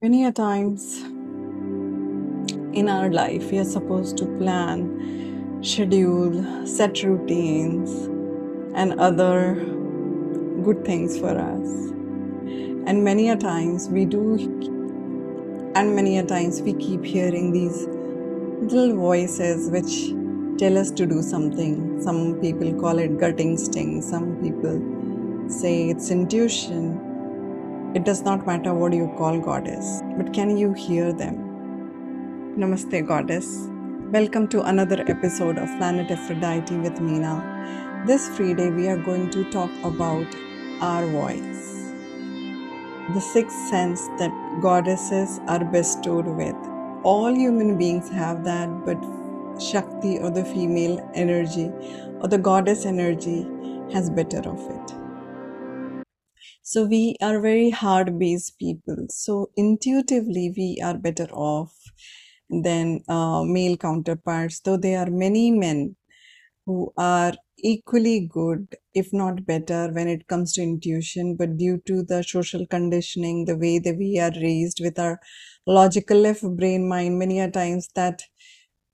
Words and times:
Many 0.00 0.26
a 0.26 0.30
times 0.30 1.02
in 2.72 2.88
our 2.88 3.10
life, 3.10 3.50
we 3.50 3.58
are 3.58 3.64
supposed 3.64 4.16
to 4.18 4.26
plan, 4.38 5.58
schedule, 5.60 6.64
set 6.64 7.02
routines, 7.02 8.06
and 8.76 9.00
other 9.00 9.56
good 10.62 10.84
things 10.84 11.18
for 11.18 11.36
us. 11.36 11.68
And 12.86 13.02
many 13.02 13.30
a 13.30 13.36
times 13.36 13.88
we 13.88 14.04
do, 14.04 14.36
and 15.74 15.96
many 15.96 16.18
a 16.18 16.22
times 16.24 16.62
we 16.62 16.74
keep 16.74 17.04
hearing 17.04 17.50
these 17.50 17.88
little 18.72 18.94
voices 18.94 19.68
which 19.68 20.12
tell 20.60 20.78
us 20.78 20.92
to 20.92 21.06
do 21.06 21.22
something. 21.22 22.00
Some 22.00 22.40
people 22.40 22.72
call 22.72 23.00
it 23.00 23.18
gut 23.18 23.40
instinct, 23.40 24.04
some 24.04 24.36
people 24.36 24.80
say 25.50 25.88
it's 25.88 26.12
intuition, 26.12 27.07
it 27.94 28.04
does 28.04 28.20
not 28.22 28.46
matter 28.46 28.74
what 28.74 28.92
you 28.92 29.10
call 29.16 29.40
goddess, 29.40 30.02
but 30.18 30.34
can 30.34 30.58
you 30.58 30.74
hear 30.74 31.10
them? 31.10 31.36
Namaste, 32.58 33.06
goddess. 33.06 33.66
Welcome 34.12 34.46
to 34.48 34.62
another 34.62 35.02
episode 35.08 35.56
of 35.56 35.68
Planet 35.78 36.10
Aphrodite 36.10 36.76
with 36.76 36.98
Meena. 37.00 38.06
This 38.06 38.28
free 38.36 38.52
day, 38.52 38.70
we 38.70 38.88
are 38.88 38.98
going 38.98 39.30
to 39.30 39.50
talk 39.50 39.70
about 39.84 40.26
our 40.82 41.06
voice, 41.06 41.94
the 43.14 43.20
sixth 43.20 43.56
sense 43.70 44.06
that 44.18 44.32
goddesses 44.60 45.40
are 45.48 45.64
bestowed 45.64 46.26
with. 46.26 46.56
All 47.04 47.34
human 47.34 47.78
beings 47.78 48.10
have 48.10 48.44
that, 48.44 48.68
but 48.84 48.98
Shakti 49.58 50.18
or 50.18 50.30
the 50.30 50.44
female 50.44 51.10
energy 51.14 51.72
or 52.20 52.28
the 52.28 52.36
goddess 52.36 52.84
energy 52.84 53.46
has 53.94 54.10
better 54.10 54.46
of 54.46 54.60
it. 54.60 54.97
So 56.70 56.84
we 56.84 57.16
are 57.22 57.40
very 57.40 57.70
hard 57.70 58.18
based 58.18 58.58
people. 58.58 59.06
So 59.10 59.50
intuitively, 59.56 60.46
we 60.56 60.68
are 60.84 60.96
better 61.06 61.28
off 61.32 61.74
than 62.50 63.00
uh, 63.08 63.42
male 63.44 63.76
counterparts, 63.76 64.60
though 64.60 64.76
there 64.76 64.98
are 65.00 65.10
many 65.10 65.50
men 65.50 65.96
who 66.66 66.92
are 66.96 67.34
equally 67.58 68.20
good, 68.26 68.76
if 68.94 69.12
not 69.12 69.46
better, 69.46 69.90
when 69.92 70.08
it 70.08 70.26
comes 70.28 70.52
to 70.54 70.62
intuition. 70.62 71.36
But 71.36 71.56
due 71.58 71.82
to 71.86 72.02
the 72.02 72.22
social 72.22 72.66
conditioning, 72.66 73.44
the 73.46 73.56
way 73.56 73.78
that 73.80 73.96
we 73.98 74.18
are 74.18 74.32
raised 74.40 74.80
with 74.80 74.98
our 74.98 75.20
logical 75.66 76.18
left 76.18 76.44
brain 76.56 76.88
mind, 76.88 77.18
many 77.18 77.40
a 77.40 77.50
times 77.50 77.88
that 77.96 78.22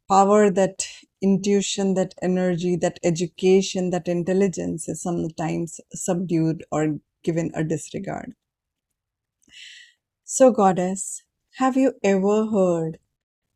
power, 0.09 0.50
that 0.50 0.86
intuition, 1.22 1.94
that 1.94 2.14
energy, 2.22 2.77
that 2.77 2.98
education, 3.05 3.91
that 3.91 4.09
intelligence 4.09 4.88
is 4.88 5.03
sometimes 5.03 5.81
subdued 5.92 6.64
or 6.72 6.98
given 7.25 7.50
a 7.55 7.64
disregard. 7.64 8.34
So, 10.25 10.50
Goddess, 10.50 11.22
have 11.56 11.77
you 11.78 11.94
ever 12.03 12.47
heard 12.47 12.98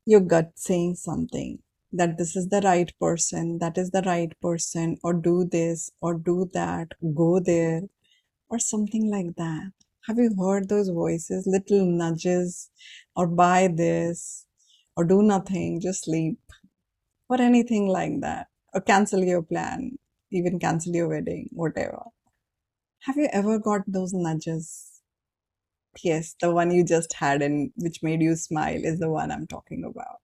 your 0.07 0.21
gut 0.21 0.53
saying 0.57 0.97
something 0.97 1.61
that 1.93 2.19
this 2.19 2.37
is 2.37 2.49
the 2.49 2.61
right 2.63 2.93
person, 3.01 3.59
that 3.61 3.79
is 3.79 3.91
the 3.91 4.03
right 4.03 4.33
person, 4.41 4.99
or 5.05 5.15
do 5.15 5.45
this, 5.45 5.91
or 6.01 6.15
do 6.15 6.51
that, 6.55 6.93
go 7.15 7.41
there, 7.41 7.83
or 8.51 8.59
something 8.59 9.11
like 9.11 9.37
that? 9.37 9.73
Have 10.09 10.19
you 10.19 10.35
heard 10.39 10.69
those 10.69 10.91
voices, 10.91 11.47
little 11.47 11.87
nudges, 11.87 12.71
or 13.17 13.27
buy 13.27 13.69
this, 13.69 14.47
or 14.97 15.05
do 15.05 15.23
nothing, 15.23 15.81
just 15.81 16.05
sleep, 16.05 16.39
or 17.29 17.41
anything 17.41 17.89
like 17.89 18.21
that, 18.23 18.49
or 18.75 18.81
cancel 18.83 19.25
your 19.25 19.43
plan, 19.43 19.99
even 20.33 20.59
cancel 20.61 20.95
your 20.95 21.09
wedding, 21.09 21.49
whatever? 21.53 22.05
Have 23.01 23.17
you 23.17 23.29
ever 23.33 23.59
got 23.59 23.83
those 23.89 24.13
nudges? 24.15 25.03
Yes, 26.03 26.35
the 26.41 26.51
one 26.51 26.71
you 26.71 26.83
just 26.83 27.13
had 27.13 27.43
and 27.43 27.73
which 27.77 28.03
made 28.03 28.23
you 28.23 28.37
smile 28.37 28.83
is 28.85 29.01
the 29.01 29.11
one 29.11 29.31
I'm 29.31 29.47
talking 29.47 29.85
about. 29.85 30.21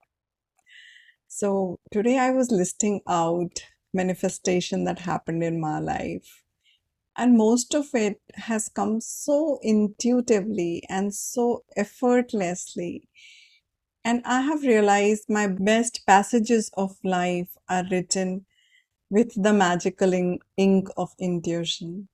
So 1.28 1.80
today 1.90 2.18
I 2.18 2.30
was 2.30 2.50
listing 2.50 3.02
out 3.06 3.66
manifestation 3.92 4.84
that 4.84 5.00
happened 5.00 5.44
in 5.44 5.60
my 5.60 5.78
life. 5.78 6.42
And 7.16 7.36
most 7.38 7.74
of 7.74 7.94
it 7.94 8.20
has 8.34 8.68
come 8.70 9.00
so 9.00 9.58
intuitively 9.62 10.84
and 10.88 11.14
so 11.14 11.64
effortlessly. 11.76 13.08
And 14.04 14.22
I 14.24 14.42
have 14.42 14.62
realized 14.62 15.28
my 15.28 15.46
best 15.48 16.06
passages 16.06 16.70
of 16.74 16.98
life 17.04 17.56
are 17.68 17.84
written 17.90 18.46
with 19.10 19.32
the 19.42 19.52
magical 19.52 20.14
ink, 20.14 20.88
of 20.96 21.14
intuition 21.18 22.08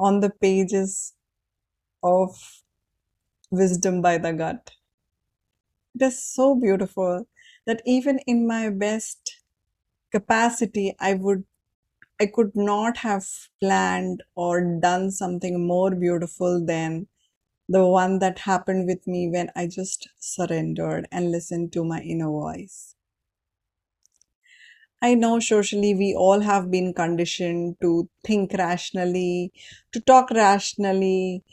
on 0.00 0.20
the 0.20 0.30
pages 0.30 1.14
of 2.02 2.62
wisdom 3.52 4.02
by 4.02 4.18
the 4.18 4.32
gut. 4.32 4.72
It 5.94 6.02
is 6.02 6.20
so 6.20 6.56
beautiful 6.56 7.28
that 7.64 7.80
even 7.86 8.18
in 8.26 8.44
my 8.44 8.70
best 8.70 9.36
capacity, 10.12 10.96
I 11.00 11.14
would 11.14 11.44
I 12.20 12.26
could 12.26 12.56
not 12.56 12.98
have 12.98 13.28
planned 13.60 14.22
or 14.34 14.60
done 14.80 15.10
something 15.12 15.66
more 15.66 15.94
beautiful 15.94 16.64
than 16.64 17.08
the 17.68 17.86
one 17.86 18.20
that 18.20 18.40
happened 18.40 18.86
with 18.86 19.06
me 19.06 19.28
when 19.30 19.52
I 19.56 19.68
just 19.68 20.08
surrendered 20.18 21.08
and 21.12 21.30
listened 21.32 21.72
to 21.74 21.84
my 21.84 22.02
inner 22.02 22.30
voice. 22.30 22.96
I 25.02 25.14
know 25.14 25.40
socially 25.40 25.94
we 25.94 26.14
all 26.14 26.40
have 26.40 26.70
been 26.70 26.94
conditioned 26.94 27.76
to 27.80 28.08
think 28.24 28.52
rationally, 28.54 29.52
to 29.92 30.00
talk 30.00 30.30
rationally, 30.30 31.44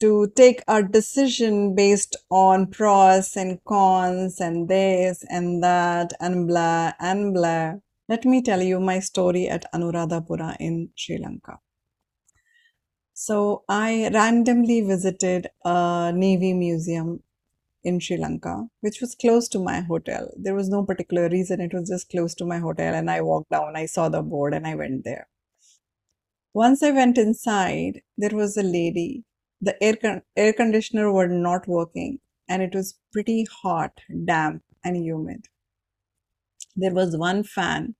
to 0.00 0.30
take 0.36 0.62
a 0.68 0.82
decision 0.82 1.74
based 1.74 2.16
on 2.30 2.66
pros 2.66 3.36
and 3.36 3.62
cons 3.64 4.40
and 4.40 4.68
this 4.68 5.24
and 5.30 5.62
that 5.62 6.12
and 6.20 6.46
blah 6.48 6.92
and 7.00 7.32
blah. 7.34 7.74
Let 8.08 8.24
me 8.24 8.42
tell 8.42 8.62
you 8.62 8.80
my 8.80 9.00
story 9.00 9.48
at 9.48 9.64
Anuradhapura 9.72 10.56
in 10.60 10.90
Sri 10.94 11.18
Lanka. 11.18 11.58
So 13.14 13.64
I 13.68 14.08
randomly 14.12 14.80
visited 14.82 15.48
a 15.64 16.12
Navy 16.14 16.52
museum 16.52 17.22
in 17.84 18.00
Sri 18.00 18.16
Lanka, 18.16 18.68
which 18.80 19.00
was 19.00 19.14
close 19.14 19.48
to 19.50 19.58
my 19.58 19.80
hotel. 19.80 20.30
There 20.36 20.54
was 20.54 20.68
no 20.68 20.84
particular 20.84 21.28
reason, 21.28 21.60
it 21.60 21.74
was 21.74 21.88
just 21.90 22.10
close 22.10 22.34
to 22.36 22.46
my 22.46 22.58
hotel. 22.58 22.94
And 22.94 23.10
I 23.10 23.20
walked 23.22 23.50
down, 23.50 23.76
I 23.76 23.86
saw 23.86 24.08
the 24.08 24.22
board, 24.22 24.54
and 24.54 24.66
I 24.66 24.74
went 24.74 25.04
there. 25.04 25.28
Once 26.54 26.82
I 26.82 26.90
went 26.90 27.18
inside, 27.18 28.00
there 28.16 28.30
was 28.34 28.56
a 28.56 28.62
lady. 28.62 29.24
The 29.60 29.76
air, 29.82 29.94
con- 29.94 30.22
air 30.34 30.54
conditioner 30.54 31.12
was 31.12 31.28
not 31.30 31.68
working, 31.68 32.20
and 32.48 32.62
it 32.62 32.74
was 32.74 32.98
pretty 33.12 33.44
hot, 33.44 34.00
damp, 34.24 34.62
and 34.82 34.96
humid. 34.96 35.48
There 36.76 36.94
was 36.94 37.16
one 37.16 37.42
fan 37.42 37.96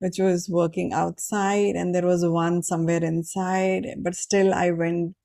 which 0.00 0.18
was 0.18 0.48
working 0.50 0.92
outside, 0.92 1.76
and 1.76 1.94
there 1.94 2.06
was 2.06 2.26
one 2.26 2.62
somewhere 2.62 3.04
inside, 3.04 3.86
but 3.98 4.14
still 4.16 4.54
I 4.54 4.70
went 4.72 5.16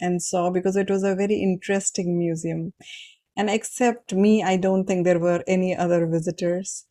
and 0.00 0.22
saw 0.22 0.50
because 0.50 0.76
it 0.76 0.90
was 0.90 1.04
a 1.04 1.14
very 1.16 1.36
interesting 1.42 2.18
museum 2.18 2.74
and 3.36 3.48
except 3.50 4.14
me, 4.14 4.42
I 4.42 4.56
don't 4.56 4.84
think 4.84 5.04
there 5.04 5.18
were 5.18 5.42
any 5.46 5.76
other 5.76 6.06
visitors. 6.06 6.86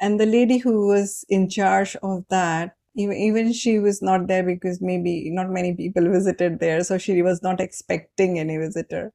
And 0.00 0.20
the 0.20 0.26
lady 0.26 0.58
who 0.58 0.86
was 0.86 1.24
in 1.28 1.48
charge 1.48 1.96
of 2.02 2.24
that, 2.30 2.76
even, 2.94 3.16
even 3.16 3.52
she 3.52 3.78
was 3.78 4.02
not 4.02 4.26
there 4.26 4.42
because 4.42 4.80
maybe 4.80 5.30
not 5.30 5.50
many 5.50 5.74
people 5.74 6.08
visited 6.10 6.60
there. 6.60 6.84
So 6.84 6.98
she 6.98 7.22
was 7.22 7.42
not 7.42 7.60
expecting 7.60 8.38
any 8.38 8.56
visitor. 8.58 9.12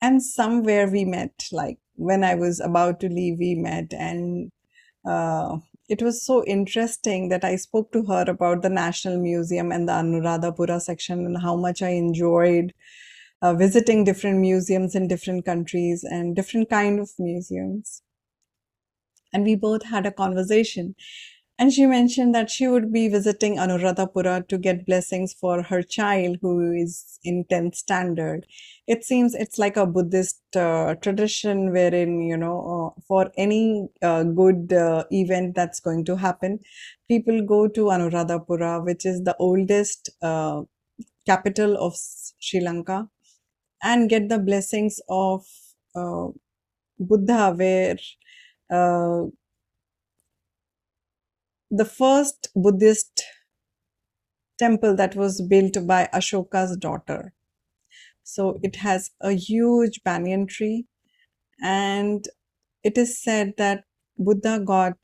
And 0.00 0.22
somewhere 0.22 0.88
we 0.88 1.04
met, 1.04 1.48
like 1.52 1.78
when 1.94 2.24
I 2.24 2.34
was 2.34 2.60
about 2.60 3.00
to 3.00 3.08
leave, 3.08 3.38
we 3.38 3.54
met. 3.54 3.92
And 3.92 4.50
uh, 5.06 5.58
it 5.88 6.02
was 6.02 6.24
so 6.24 6.44
interesting 6.44 7.28
that 7.28 7.44
I 7.44 7.56
spoke 7.56 7.92
to 7.92 8.04
her 8.04 8.24
about 8.28 8.62
the 8.62 8.70
National 8.70 9.20
Museum 9.20 9.72
and 9.72 9.88
the 9.88 9.92
Anuradhapura 9.92 10.80
section 10.80 11.26
and 11.26 11.42
how 11.42 11.56
much 11.56 11.82
I 11.82 11.90
enjoyed 11.90 12.72
uh, 13.42 13.54
visiting 13.54 14.04
different 14.04 14.38
museums 14.40 14.94
in 14.94 15.08
different 15.08 15.44
countries 15.44 16.04
and 16.04 16.36
different 16.36 16.70
kind 16.70 17.00
of 17.00 17.10
museums. 17.18 18.02
And 19.32 19.44
we 19.44 19.54
both 19.54 19.84
had 19.84 20.06
a 20.06 20.12
conversation. 20.12 20.94
And 21.58 21.72
she 21.72 21.84
mentioned 21.84 22.34
that 22.34 22.48
she 22.48 22.68
would 22.68 22.90
be 22.90 23.08
visiting 23.08 23.56
anuradhapura 23.56 24.48
to 24.48 24.56
get 24.56 24.86
blessings 24.86 25.34
for 25.34 25.62
her 25.64 25.82
child 25.82 26.38
who 26.40 26.72
is 26.72 27.18
in 27.22 27.44
10th 27.50 27.74
standard. 27.74 28.46
It 28.86 29.04
seems 29.04 29.34
it's 29.34 29.58
like 29.58 29.76
a 29.76 29.84
buddhist 29.86 30.40
uh, 30.56 30.94
tradition 31.02 31.70
wherein 31.70 32.22
you 32.22 32.36
know 32.38 32.94
uh, 32.96 33.00
for 33.06 33.30
any 33.36 33.88
uh, 34.00 34.22
good 34.22 34.72
uh, 34.72 35.04
event 35.12 35.54
that's 35.54 35.80
going 35.80 36.06
to 36.06 36.16
happen 36.16 36.60
people 37.08 37.42
go 37.44 37.68
to 37.68 37.86
anuradhapura 37.96 38.82
which 38.84 39.04
is 39.04 39.22
the 39.24 39.36
oldest 39.38 40.08
uh, 40.22 40.62
capital 41.26 41.76
of 41.86 41.94
sri 42.40 42.60
lanka 42.60 43.08
and 43.82 44.08
get 44.10 44.28
the 44.28 44.38
blessings 44.38 45.00
of 45.08 45.46
uh, 45.94 46.28
Buddha, 46.98 47.52
where 47.56 47.96
uh, 48.70 49.26
the 51.70 51.84
first 51.84 52.48
Buddhist 52.54 53.22
temple 54.58 54.94
that 54.96 55.16
was 55.16 55.40
built 55.42 55.86
by 55.86 56.08
Ashoka's 56.12 56.76
daughter. 56.76 57.32
So 58.22 58.58
it 58.62 58.76
has 58.76 59.10
a 59.20 59.32
huge 59.32 60.02
banyan 60.04 60.46
tree, 60.46 60.86
and 61.62 62.24
it 62.84 62.98
is 62.98 63.22
said 63.22 63.54
that 63.58 63.84
Buddha 64.18 64.60
got 64.64 64.96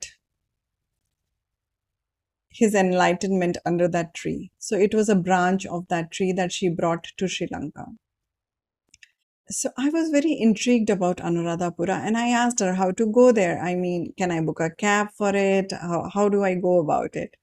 his 2.49 2.73
enlightenment 2.73 3.57
under 3.65 3.87
that 3.87 4.13
tree. 4.13 4.51
So 4.57 4.77
it 4.77 4.93
was 4.93 5.09
a 5.09 5.15
branch 5.15 5.65
of 5.65 5.87
that 5.89 6.11
tree 6.11 6.33
that 6.33 6.51
she 6.51 6.69
brought 6.69 7.07
to 7.17 7.27
Sri 7.27 7.47
Lanka. 7.51 7.85
So 9.49 9.71
I 9.77 9.89
was 9.89 10.09
very 10.09 10.33
intrigued 10.33 10.89
about 10.89 11.17
Anuradhapura 11.17 12.05
and 12.05 12.17
I 12.17 12.29
asked 12.29 12.59
her 12.59 12.73
how 12.73 12.91
to 12.91 13.05
go 13.05 13.31
there. 13.31 13.61
I 13.61 13.75
mean, 13.75 14.13
can 14.17 14.31
I 14.31 14.41
book 14.41 14.59
a 14.59 14.69
cab 14.69 15.09
for 15.17 15.31
it? 15.33 15.71
How, 15.71 16.09
how 16.13 16.29
do 16.29 16.43
I 16.43 16.55
go 16.55 16.79
about 16.79 17.15
it? 17.15 17.35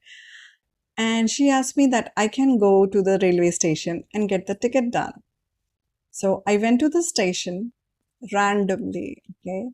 And 0.97 1.29
she 1.29 1.49
asked 1.49 1.75
me 1.75 1.87
that 1.87 2.13
I 2.15 2.27
can 2.27 2.57
go 2.57 2.85
to 2.85 3.01
the 3.01 3.19
railway 3.21 3.51
station 3.51 4.03
and 4.13 4.29
get 4.29 4.45
the 4.45 4.55
ticket 4.55 4.91
done. 4.91 5.23
So 6.11 6.43
I 6.47 6.57
went 6.57 6.79
to 6.81 6.89
the 6.89 7.03
station 7.03 7.73
randomly. 8.31 9.23
Okay. 9.45 9.69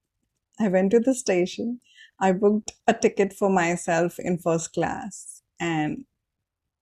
I 0.60 0.69
went 0.69 0.92
to 0.92 1.00
the 1.00 1.16
station. 1.16 1.81
I 2.19 2.31
booked 2.31 2.74
a 2.88 2.94
ticket 2.94 3.33
for 3.33 3.50
myself 3.50 4.19
in 4.19 4.38
first 4.38 4.74
class 4.74 5.42
and 5.60 6.06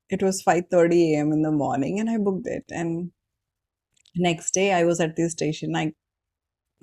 it 0.09 0.23
was 0.23 0.43
5:30 0.43 1.13
a.m. 1.15 1.31
in 1.31 1.41
the 1.41 1.51
morning 1.51 1.99
and 1.99 2.09
I 2.09 2.17
booked 2.17 2.47
it 2.47 2.65
and 2.69 3.11
next 4.15 4.53
day 4.53 4.73
I 4.73 4.83
was 4.85 4.99
at 4.99 5.15
the 5.15 5.29
station. 5.29 5.75
I 5.75 5.93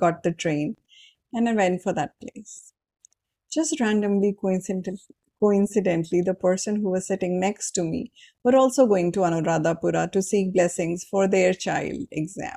got 0.00 0.22
the 0.22 0.32
train 0.32 0.76
and 1.32 1.48
I 1.48 1.54
went 1.54 1.82
for 1.82 1.92
that 1.94 2.12
place. 2.20 2.72
Just 3.52 3.80
randomly 3.80 4.32
coincidentally 4.40 4.98
coincidentally 5.40 6.22
the 6.22 6.34
person 6.34 6.76
who 6.76 6.90
was 6.90 7.06
sitting 7.06 7.40
next 7.40 7.72
to 7.72 7.84
me 7.84 8.12
were 8.44 8.56
also 8.56 8.86
going 8.86 9.12
to 9.12 9.20
Anuradhapura 9.20 10.10
to 10.12 10.22
seek 10.22 10.52
blessings 10.54 11.04
for 11.04 11.28
their 11.28 11.52
child 11.54 12.06
exam. 12.12 12.56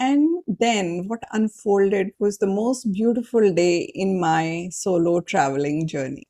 And 0.00 0.42
then 0.48 1.08
what 1.08 1.22
unfolded 1.32 2.12
was 2.18 2.38
the 2.38 2.46
most 2.48 2.92
beautiful 2.92 3.52
day 3.54 3.90
in 3.94 4.20
my 4.20 4.68
solo 4.72 5.20
traveling 5.20 5.86
journey. 5.86 6.26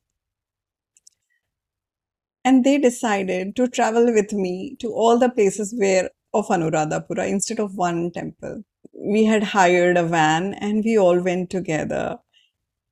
And 2.45 2.63
they 2.63 2.77
decided 2.77 3.55
to 3.55 3.67
travel 3.67 4.05
with 4.13 4.31
me 4.31 4.75
to 4.79 4.93
all 4.93 5.17
the 5.17 5.29
places 5.29 5.73
where 5.75 6.09
of 6.33 6.47
Anuradhapura 6.47 7.27
instead 7.27 7.59
of 7.59 7.75
one 7.75 8.11
temple. 8.11 8.63
We 8.93 9.25
had 9.25 9.43
hired 9.43 9.97
a 9.97 10.03
van 10.03 10.53
and 10.55 10.83
we 10.83 10.97
all 10.97 11.19
went 11.19 11.49
together. 11.49 12.19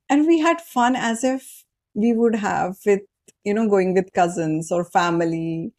And 0.09 0.27
we 0.27 0.39
had 0.39 0.61
fun 0.61 0.95
as 0.95 1.23
if 1.23 1.65
we 1.93 2.13
would 2.13 2.35
have 2.35 2.77
with, 2.85 3.01
you 3.43 3.53
know, 3.53 3.69
going 3.69 3.93
with 3.93 4.13
cousins 4.13 4.71
or 4.71 4.83
family. 4.83 5.71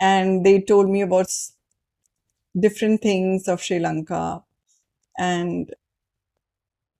And 0.00 0.44
they 0.44 0.60
told 0.60 0.88
me 0.88 1.02
about 1.02 1.28
different 2.58 3.02
things 3.02 3.48
of 3.48 3.62
Sri 3.62 3.78
Lanka 3.78 4.42
and 5.18 5.74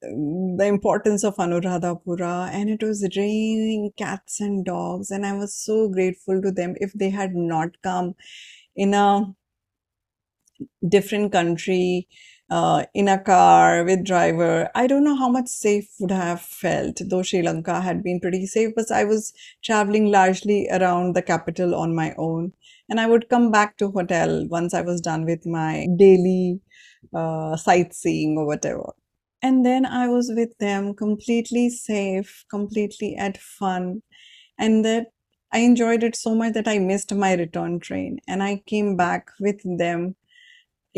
the 0.00 0.66
importance 0.66 1.24
of 1.24 1.36
Anuradhapura 1.36 2.50
and 2.52 2.70
it 2.70 2.82
was 2.82 3.08
raining 3.16 3.92
cats 3.96 4.40
and 4.40 4.64
dogs 4.64 5.10
and 5.10 5.26
I 5.26 5.32
was 5.32 5.54
so 5.54 5.88
grateful 5.88 6.40
to 6.40 6.52
them 6.52 6.76
if 6.80 6.92
they 6.92 7.10
had 7.10 7.34
not 7.34 7.70
come 7.82 8.14
in 8.76 8.94
a 8.94 9.34
different 10.88 11.32
country 11.32 12.08
uh, 12.50 12.84
in 12.94 13.08
a 13.08 13.18
car 13.18 13.84
with 13.84 14.04
driver. 14.04 14.70
I 14.74 14.86
don't 14.86 15.04
know 15.04 15.16
how 15.16 15.28
much 15.28 15.48
safe 15.48 15.88
would 16.00 16.10
have 16.10 16.40
felt 16.40 17.00
though 17.10 17.22
sri 17.22 17.42
lanka 17.42 17.80
had 17.80 18.02
been 18.02 18.20
pretty 18.20 18.46
safe 18.46 18.70
but 18.74 18.90
i 18.90 19.04
was 19.04 19.32
traveling 19.62 20.06
largely 20.06 20.66
around 20.70 21.14
the 21.14 21.22
capital 21.22 21.74
on 21.74 21.94
my 21.94 22.14
own. 22.16 22.52
And 22.88 23.00
i 23.00 23.06
would 23.06 23.28
come 23.28 23.50
back 23.50 23.76
to 23.78 23.90
hotel 23.90 24.46
once 24.48 24.74
i 24.74 24.80
was 24.80 25.00
done 25.00 25.24
with 25.26 25.44
my 25.46 25.86
daily 25.98 26.60
uh, 27.14 27.56
sightseeing 27.56 28.36
or 28.38 28.46
whatever. 28.46 28.92
And 29.42 29.64
then 29.64 29.86
i 29.86 30.08
was 30.08 30.32
with 30.34 30.56
them 30.58 30.94
completely 30.94 31.68
safe 31.70 32.44
completely 32.50 33.14
at 33.16 33.36
fun. 33.38 34.02
And 34.58 34.84
that 34.84 35.06
i 35.52 35.58
enjoyed 35.60 36.02
it 36.02 36.16
so 36.16 36.34
much 36.34 36.52
that 36.54 36.68
i 36.68 36.78
missed 36.78 37.14
my 37.14 37.34
return 37.34 37.80
train. 37.80 38.18
And 38.28 38.42
i 38.42 38.62
came 38.66 38.96
back 38.96 39.30
with 39.40 39.60
them 39.78 40.16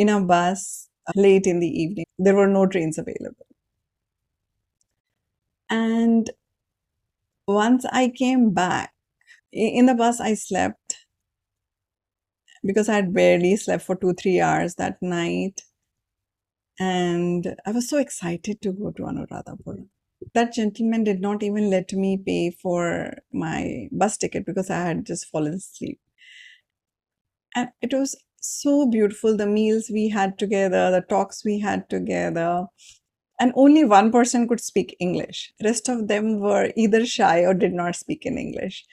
in 0.02 0.08
a 0.08 0.20
bus 0.20 0.88
uh, 1.08 1.12
late 1.16 1.46
in 1.46 1.60
the 1.60 1.68
evening. 1.82 2.06
There 2.18 2.36
were 2.36 2.48
no 2.48 2.66
trains 2.66 2.98
available. 2.98 3.46
And 5.70 6.28
once 7.46 7.84
I 7.92 8.08
came 8.08 8.52
back, 8.54 8.94
in 9.52 9.86
the 9.86 9.94
bus, 9.94 10.20
I 10.20 10.34
slept 10.34 10.96
because 12.64 12.88
I 12.88 12.94
had 12.94 13.12
barely 13.12 13.54
slept 13.56 13.82
for 13.84 13.94
two, 13.96 14.14
three 14.14 14.40
hours 14.40 14.76
that 14.76 14.96
night. 15.02 15.60
And 16.80 17.54
I 17.64 17.70
was 17.70 17.88
so 17.88 17.98
excited 17.98 18.60
to 18.62 18.72
go 18.72 18.90
to 18.92 19.02
Anuradhapura. 19.04 19.86
That 20.34 20.52
gentleman 20.52 21.04
did 21.04 21.20
not 21.20 21.42
even 21.44 21.70
let 21.70 21.92
me 21.92 22.16
pay 22.18 22.50
for 22.50 23.18
my 23.32 23.88
bus 23.92 24.16
ticket 24.16 24.46
because 24.46 24.68
I 24.70 24.82
had 24.86 25.06
just 25.06 25.26
fallen 25.26 25.54
asleep. 25.54 26.00
And 27.54 27.70
it 27.80 27.94
was 27.94 28.16
so 28.40 28.86
beautiful 28.86 29.36
the 29.36 29.46
meals 29.46 29.90
we 29.90 30.08
had 30.08 30.38
together 30.38 30.90
the 30.90 31.02
talks 31.02 31.44
we 31.44 31.58
had 31.60 31.88
together. 31.90 32.66
And 33.40 33.52
only 33.56 33.84
one 33.84 34.12
person 34.12 34.46
could 34.48 34.60
speak 34.60 34.96
english. 35.00 35.52
Rest 35.64 35.88
of 35.88 36.08
them 36.08 36.40
were 36.40 36.72
either 36.76 37.06
shy 37.06 37.40
or 37.40 37.54
did 37.54 37.72
not 37.72 37.96
speak 37.96 38.26
in 38.26 38.38
english. 38.38 38.84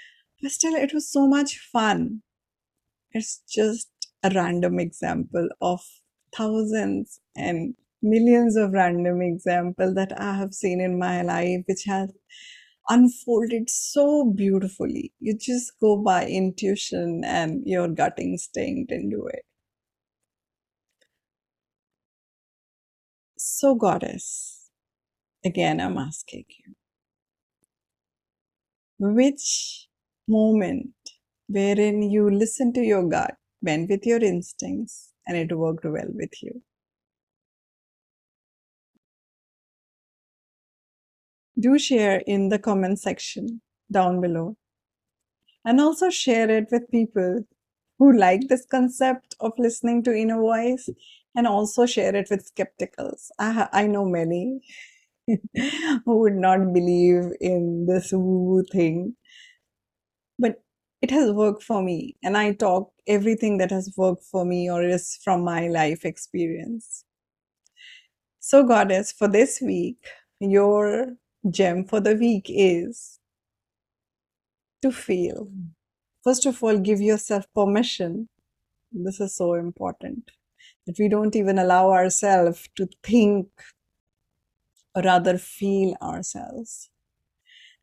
But 0.41 0.51
still 0.51 0.75
it 0.75 0.93
was 0.93 1.09
so 1.09 1.27
much 1.27 1.59
fun. 1.59 2.21
It's 3.11 3.41
just 3.49 3.89
a 4.23 4.31
random 4.33 4.79
example 4.79 5.49
of 5.61 5.81
thousands 6.35 7.19
and 7.35 7.75
millions 8.01 8.55
of 8.55 8.71
random 8.73 9.21
examples 9.21 9.95
that 9.95 10.19
i 10.21 10.33
have 10.35 10.53
seen 10.53 10.79
in 10.79 10.99
my 10.99 11.21
life 11.23 11.61
which 11.67 11.83
has 11.85 12.11
unfolded 12.89 13.69
so 13.69 14.25
beautifully. 14.25 15.13
You 15.19 15.37
just 15.37 15.79
go 15.79 15.97
by 15.97 16.27
intuition 16.27 17.23
and 17.25 17.65
your 17.65 17.87
gut 17.87 18.15
instinct 18.19 18.91
and 18.91 19.11
do 19.11 19.27
it. 19.27 19.45
So, 23.39 23.73
Goddess, 23.73 24.69
again, 25.45 25.81
I'm 25.81 25.97
asking 25.97 26.45
you 26.49 26.75
which 28.99 29.87
moment 30.27 30.93
wherein 31.47 32.03
you 32.03 32.29
listen 32.29 32.71
to 32.73 32.81
your 32.81 33.07
gut, 33.09 33.35
went 33.61 33.89
with 33.89 34.05
your 34.05 34.19
instincts, 34.23 35.13
and 35.25 35.35
it 35.35 35.55
worked 35.57 35.83
well 35.83 36.09
with 36.13 36.43
you? 36.43 36.61
Do 41.59 41.79
share 41.79 42.21
in 42.27 42.49
the 42.49 42.59
comment 42.59 42.99
section 42.99 43.61
down 43.91 44.21
below. 44.21 44.55
And 45.65 45.81
also 45.81 46.09
share 46.09 46.49
it 46.49 46.67
with 46.71 46.89
people 46.91 47.45
who 47.99 48.13
like 48.17 48.47
this 48.47 48.65
concept 48.65 49.35
of 49.39 49.53
listening 49.57 50.03
to 50.03 50.15
inner 50.15 50.39
voice 50.39 50.89
and 51.35 51.47
also 51.47 51.85
share 51.85 52.15
it 52.15 52.27
with 52.29 52.49
skepticals. 52.53 53.29
I, 53.39 53.67
I 53.73 53.87
know 53.87 54.05
many 54.05 54.61
who 55.27 56.19
would 56.19 56.35
not 56.35 56.73
believe 56.73 57.31
in 57.41 57.85
this 57.87 58.11
woo 58.11 58.39
woo 58.45 58.63
thing, 58.71 59.15
but 60.39 60.61
it 61.01 61.11
has 61.11 61.31
worked 61.31 61.63
for 61.63 61.81
me. 61.81 62.15
And 62.23 62.37
I 62.37 62.53
talk 62.53 62.91
everything 63.07 63.57
that 63.57 63.71
has 63.71 63.93
worked 63.97 64.23
for 64.23 64.45
me 64.45 64.69
or 64.69 64.83
is 64.83 65.19
from 65.23 65.43
my 65.43 65.67
life 65.67 66.05
experience. 66.05 67.03
So, 68.39 68.63
Goddess, 68.63 69.11
for 69.11 69.27
this 69.27 69.59
week, 69.61 69.97
your 70.39 71.17
gem 71.51 71.85
for 71.85 71.99
the 71.99 72.15
week 72.15 72.45
is 72.49 73.19
to 74.81 74.91
feel. 74.91 75.49
First 76.23 76.45
of 76.45 76.61
all, 76.63 76.77
give 76.77 77.01
yourself 77.01 77.45
permission. 77.53 78.29
This 78.91 79.19
is 79.19 79.35
so 79.35 79.53
important 79.53 80.31
that 80.85 80.97
we 80.99 81.09
don't 81.09 81.35
even 81.35 81.59
allow 81.59 81.91
ourselves 81.91 82.67
to 82.75 82.87
think 83.03 83.47
or 84.95 85.01
rather 85.03 85.37
feel 85.37 85.95
ourselves. 86.01 86.89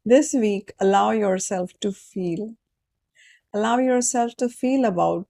This 0.04 0.35
week, 0.35 0.73
allow 0.80 1.12
yourself 1.12 1.73
to 1.80 1.92
feel. 1.92 2.54
Allow 3.54 3.78
yourself 3.78 4.37
to 4.37 4.49
feel 4.49 4.85
about 4.85 5.28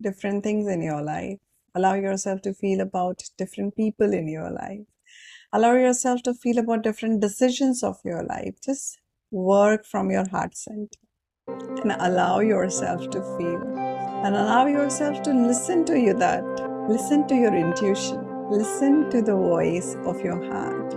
different 0.00 0.44
things 0.44 0.68
in 0.68 0.80
your 0.80 1.02
life. 1.02 1.38
Allow 1.74 1.94
yourself 1.94 2.40
to 2.42 2.54
feel 2.54 2.80
about 2.80 3.22
different 3.36 3.76
people 3.76 4.12
in 4.12 4.28
your 4.28 4.50
life 4.50 4.86
allow 5.52 5.72
yourself 5.72 6.22
to 6.22 6.34
feel 6.34 6.58
about 6.58 6.82
different 6.82 7.20
decisions 7.20 7.82
of 7.82 7.98
your 8.04 8.22
life. 8.22 8.60
Just 8.62 8.98
work 9.30 9.86
from 9.86 10.10
your 10.10 10.28
heart 10.28 10.56
center. 10.56 10.98
And 11.46 11.92
allow 11.98 12.40
yourself 12.40 13.08
to 13.10 13.22
feel. 13.36 13.62
And 14.24 14.34
allow 14.34 14.66
yourself 14.66 15.22
to 15.22 15.32
listen 15.32 15.84
to 15.86 15.98
you 15.98 16.12
that 16.14 16.44
listen 16.88 17.26
to 17.28 17.34
your 17.34 17.54
intuition. 17.54 18.24
Listen 18.50 19.08
to 19.10 19.22
the 19.22 19.34
voice 19.34 19.96
of 20.04 20.20
your 20.20 20.42
heart. 20.52 20.94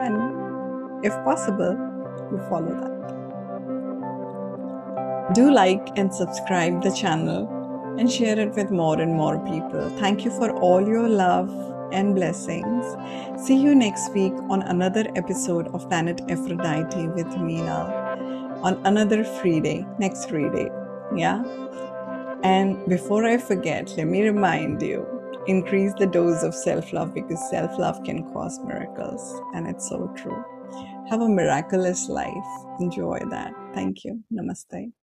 And 0.00 1.04
if 1.04 1.12
possible 1.24 1.76
you 2.30 2.38
follow 2.48 2.74
that. 2.80 3.00
Do 5.34 5.50
like 5.52 5.88
and 5.96 6.14
subscribe 6.14 6.82
the 6.82 6.92
channel 6.92 7.48
and 7.98 8.10
share 8.10 8.38
it 8.38 8.54
with 8.54 8.70
more 8.70 9.00
and 9.00 9.14
more 9.14 9.38
people. 9.44 9.90
Thank 9.98 10.24
you 10.24 10.30
for 10.30 10.52
all 10.58 10.86
your 10.86 11.08
love 11.08 11.50
and 11.92 12.14
blessings. 12.14 12.84
See 13.46 13.56
you 13.56 13.74
next 13.74 14.12
week 14.12 14.32
on 14.48 14.62
another 14.62 15.06
episode 15.16 15.68
of 15.68 15.88
Planet 15.88 16.20
Aphrodite 16.28 17.08
with 17.08 17.26
Meena 17.26 18.00
on 18.62 18.80
another 18.84 19.24
free 19.24 19.60
day, 19.60 19.86
next 19.98 20.28
free 20.28 20.50
day. 20.50 20.68
Yeah. 21.16 21.42
And 22.42 22.84
before 22.88 23.24
I 23.24 23.38
forget, 23.38 23.92
let 23.96 24.06
me 24.06 24.22
remind 24.22 24.82
you 24.82 25.06
increase 25.46 25.92
the 25.98 26.06
dose 26.06 26.42
of 26.42 26.54
self 26.54 26.92
love 26.92 27.14
because 27.14 27.50
self 27.50 27.78
love 27.78 28.02
can 28.04 28.30
cause 28.32 28.58
miracles. 28.60 29.40
And 29.54 29.66
it's 29.66 29.88
so 29.88 30.12
true. 30.16 30.44
Have 31.08 31.22
a 31.22 31.28
miraculous 31.28 32.08
life. 32.08 32.50
Enjoy 32.80 33.18
that. 33.30 33.52
Thank 33.74 34.04
you. 34.04 34.22
Namaste. 34.32 34.92